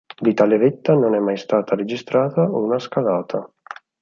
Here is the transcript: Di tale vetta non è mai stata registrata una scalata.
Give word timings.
Di 0.19 0.33
tale 0.33 0.57
vetta 0.57 0.95
non 0.95 1.13
è 1.13 1.19
mai 1.19 1.37
stata 1.37 1.75
registrata 1.75 2.41
una 2.49 2.79
scalata. 2.79 3.47